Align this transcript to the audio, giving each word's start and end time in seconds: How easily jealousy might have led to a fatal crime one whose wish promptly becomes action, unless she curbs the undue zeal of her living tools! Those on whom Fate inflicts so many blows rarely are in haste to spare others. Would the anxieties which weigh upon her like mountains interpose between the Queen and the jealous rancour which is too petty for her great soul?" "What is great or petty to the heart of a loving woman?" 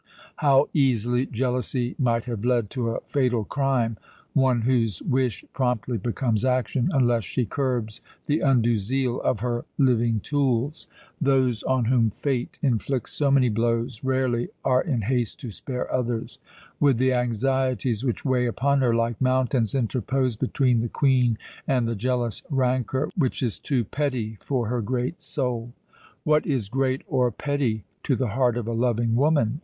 How 0.37 0.67
easily 0.73 1.27
jealousy 1.27 1.93
might 1.99 2.23
have 2.25 2.43
led 2.43 2.71
to 2.71 2.89
a 2.89 3.01
fatal 3.01 3.43
crime 3.43 3.97
one 4.33 4.61
whose 4.63 4.99
wish 5.03 5.45
promptly 5.53 5.99
becomes 5.99 6.43
action, 6.43 6.89
unless 6.91 7.23
she 7.23 7.45
curbs 7.45 8.01
the 8.25 8.39
undue 8.39 8.77
zeal 8.77 9.21
of 9.21 9.41
her 9.41 9.63
living 9.77 10.19
tools! 10.19 10.87
Those 11.21 11.61
on 11.61 11.85
whom 11.85 12.09
Fate 12.09 12.57
inflicts 12.63 13.11
so 13.13 13.29
many 13.29 13.47
blows 13.47 14.03
rarely 14.03 14.49
are 14.65 14.81
in 14.81 15.03
haste 15.03 15.39
to 15.41 15.51
spare 15.51 15.87
others. 15.93 16.39
Would 16.79 16.97
the 16.97 17.13
anxieties 17.13 18.03
which 18.03 18.25
weigh 18.25 18.47
upon 18.47 18.81
her 18.81 18.95
like 18.95 19.21
mountains 19.21 19.75
interpose 19.75 20.35
between 20.35 20.79
the 20.79 20.89
Queen 20.89 21.37
and 21.67 21.87
the 21.87 21.93
jealous 21.93 22.41
rancour 22.49 23.11
which 23.15 23.43
is 23.43 23.59
too 23.59 23.85
petty 23.85 24.39
for 24.39 24.67
her 24.67 24.81
great 24.81 25.21
soul?" 25.21 25.73
"What 26.23 26.47
is 26.47 26.69
great 26.69 27.03
or 27.07 27.29
petty 27.29 27.83
to 28.01 28.15
the 28.15 28.29
heart 28.29 28.57
of 28.57 28.65
a 28.65 28.73
loving 28.73 29.15
woman?" 29.15 29.59